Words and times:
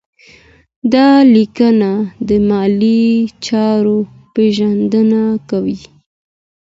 دا 0.93 1.09
لیکنه 1.33 1.91
د 2.27 2.29
مالي 2.49 3.05
چارو 3.45 3.97
پیژندنه 4.33 5.21
کوي. 5.49 5.79